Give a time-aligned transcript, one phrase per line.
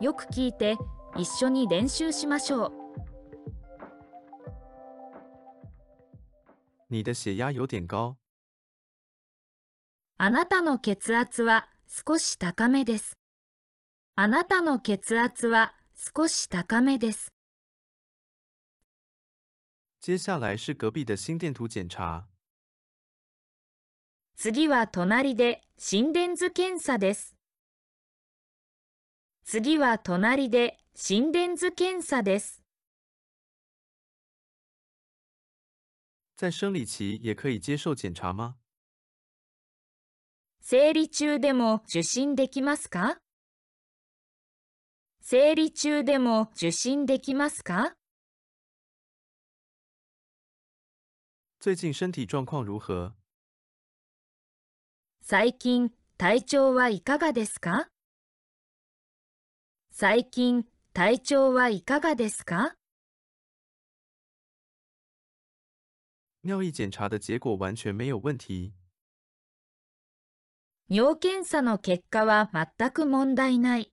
[0.00, 0.76] よく聞いて
[1.16, 2.72] 一緒に練習しましょう。
[6.88, 8.16] 你的血压有点高。
[10.16, 13.18] あなたの血圧は少し高めです。
[14.14, 17.32] あなたの血圧は少し高めです。
[20.00, 22.28] 接下来是隔壁的心电图检查。
[24.36, 27.37] 次は隣で心電図検査です。
[29.50, 32.62] 次は隣で心電図検査です。
[36.36, 38.56] 在生理期也可以接受检查吗？
[40.60, 43.22] 生理中でも受診できますか？
[45.22, 47.94] 生理中でも受診できますか？
[51.58, 53.14] 最近身体状況如何？
[55.22, 57.88] 最近体調はいかがですか？
[60.00, 62.76] 最近体調はいかがですか？
[66.44, 68.72] 尿液检查的结果完全没有问题。
[70.86, 73.92] 尿検査の結果は全く問題ない。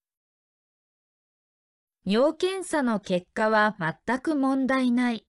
[2.06, 5.26] 尿検査の結果は全く問題ない。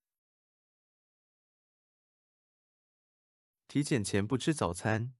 [3.68, 5.14] 体检前不吃早餐。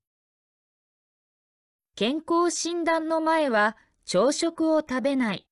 [1.95, 5.49] 健康診断の前は朝食を食べない。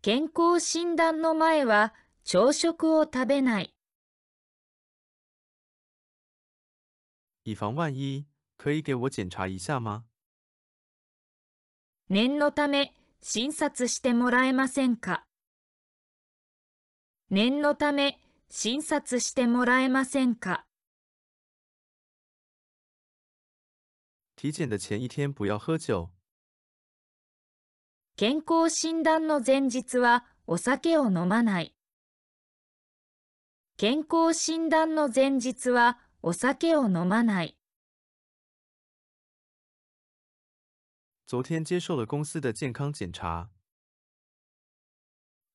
[0.00, 1.92] 健康診断の前は
[2.24, 3.74] 朝食を食べない。
[7.44, 8.24] 以防万一，
[8.56, 10.04] 可以给我检查一下吗？
[12.08, 15.26] 念のため、診察してもらえませんか？
[17.28, 20.64] 念のため診察してもらえませんか？
[24.36, 26.15] 体检的前一天不要喝酒。
[28.18, 31.74] 健康診断の前日はお酒を飲まない。
[33.76, 37.58] 健康診断の前日はお酒を飲まない。
[41.26, 43.50] 昨天接受了公司的健康检查。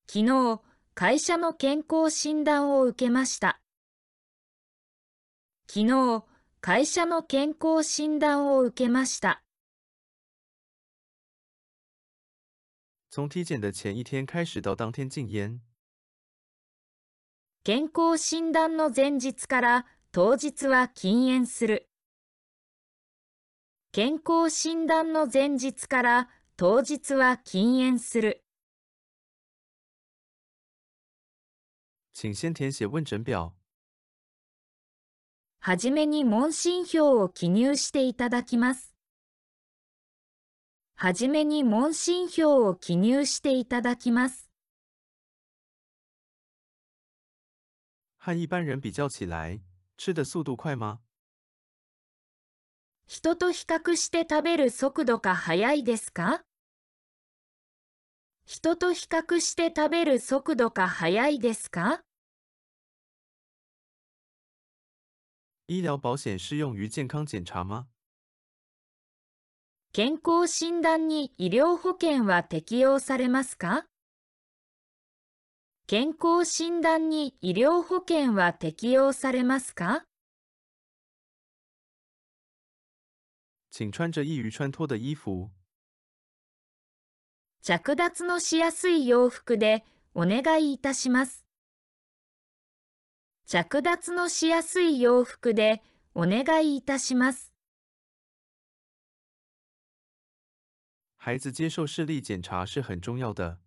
[0.06, 0.60] 昨日、
[0.94, 3.60] 会社の健康診断を受けました。
[5.66, 6.24] 昨日、
[6.60, 9.42] 会社の健康診断を受けました。
[13.14, 15.60] 从体检的前一天开始到当天禁烟。
[17.62, 21.90] 健康診断の前日から当日は禁煙する。
[23.92, 28.46] 健康診断の前日から当日は禁煙する。
[32.14, 33.52] 请先填写問診表。
[35.60, 38.91] はじめに問診票を記入していただきます。
[41.04, 44.48] はじめに問診票を記入していただきます。
[48.24, 49.60] 和一般人比较起来，
[49.96, 51.00] 吃的速度快吗？
[53.08, 56.44] 人と比較して食べる速度が速いですか？
[58.46, 62.04] 人と比較して食べる速度が速いですか？
[65.66, 67.88] 医療保險適用於健康檢查嗎
[69.94, 73.84] 健康診断に医療保険は適用されますか？
[75.86, 80.04] 健康診断に医療保険は適用されますか？
[83.70, 85.50] 请穿着易于穿脱的衣服。
[87.60, 91.44] 着脱のしやすい洋服でお願いいたします。
[93.44, 95.82] 着脱のしやすい洋服で
[96.14, 97.51] お願いいたします。
[101.24, 103.60] 孩子接受視力检查是很重要的。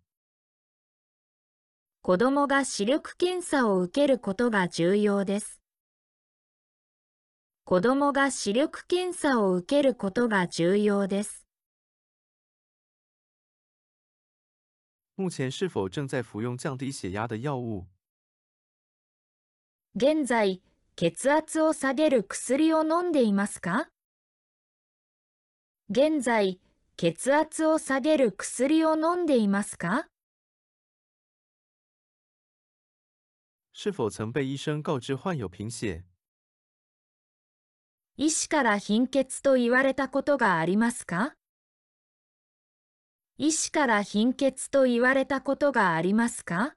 [2.02, 5.62] 子供が視力検査を受けることが重要です。
[7.64, 11.46] 子供が視力検査を受けることが重要です。
[15.16, 17.86] 目前是否正在服用降低血压的药物？
[19.94, 20.60] 現在、
[20.94, 23.88] 血圧を下げる薬を飲んでいますか？
[25.88, 26.60] 現在、
[26.98, 30.08] 血圧を下げる薬を飲んでいますか？
[33.74, 36.04] 是否曾被医生告知患有贫血？
[38.16, 41.34] 医師から貧血と言われたことがありますか？
[43.36, 46.72] 医師から貧血と言われたことがありますか？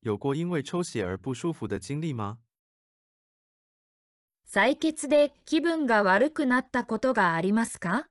[0.00, 2.38] 有过因为抽血而不舒服的经历吗？
[4.48, 8.06] 採血で気分が悪くなったことがありますか？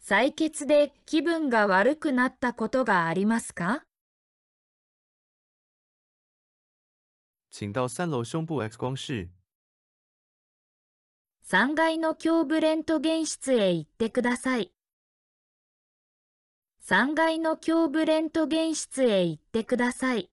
[0.00, 3.82] 採血で気分が悪くなったことがありますか？
[7.50, 9.30] 请到三楼胸部 X 光室。
[11.48, 14.70] 3階の胸部レントゲン室へ行ってください。
[16.84, 20.28] 3階の胸部レントゲン室へ行ってください。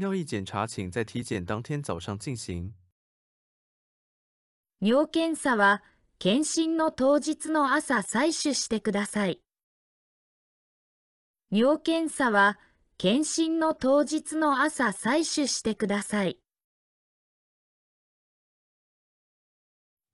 [0.00, 2.72] 尿液检查请在体检当天早上进行。
[4.78, 5.82] 尿検査は
[6.18, 9.42] 検診の当日の朝採取してください。
[11.50, 12.58] 尿検査は
[12.96, 16.38] 検診の当日の朝採取してください。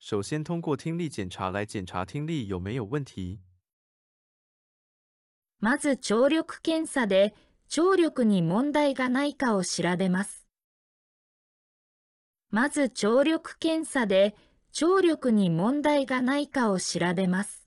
[0.01, 3.39] 首先通过听力检查来检查听力有没有问题。
[5.61, 7.37] まず聴力検査で
[7.69, 10.47] 聴力に問題がないかを調べます。
[12.51, 14.35] まず聴力検査で
[14.73, 17.67] 聴力に問題がないかを調べます。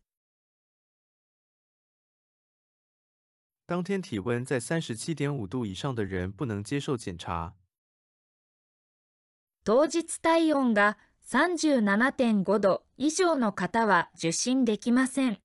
[3.68, 7.54] 当天体温在三十七点五度以上的人不能接受检查。
[9.64, 10.98] 当日体温が
[11.28, 15.40] 37.5度以上の方は受診できません。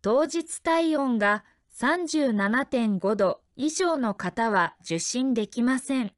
[0.00, 1.44] 当日体温が
[1.76, 6.12] 37.5度以上の方は受診できません。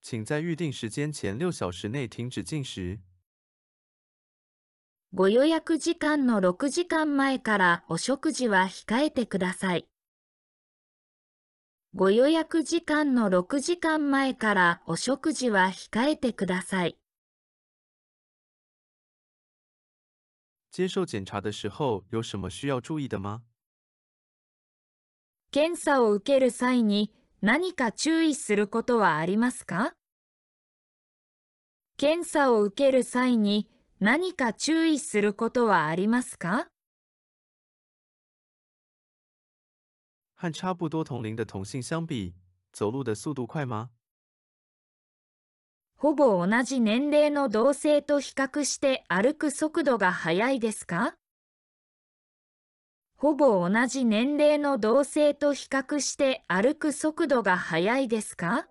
[0.00, 3.00] 请在预定时间前六小时内停止进食。
[5.12, 9.88] ご予約時間の6時間前からお食事は控えてください。
[11.96, 16.99] ご予約時間の6時間前からお食事は控えてください。
[20.71, 23.43] 接受检查的时候有什么需要注意的吗？
[25.51, 29.93] 検査を受ける際に何か注意することはありますか
[31.97, 33.69] 検査を受ける際に
[34.01, 36.67] 何か注意することはありますか
[40.35, 42.33] 和差不多同龄的同性相比，
[42.73, 43.91] 走路的速度快吗？
[46.02, 51.12] ほぼ同じ年齢の同性と比較して歩く速度が速いですか？
[53.18, 58.66] ほぼ同じ年齢の同性と比較して歩く速度が速いですか？